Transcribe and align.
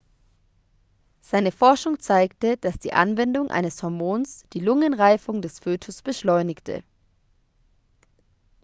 seine 1.19 1.51
forschung 1.51 1.99
zeigte 1.99 2.57
dass 2.57 2.79
die 2.79 2.91
anwendung 2.93 3.51
eines 3.51 3.83
hormons 3.83 4.43
die 4.51 4.59
lungenreifung 4.59 5.43
des 5.43 5.59
fötus 5.59 6.01
beschleunigte 6.01 6.83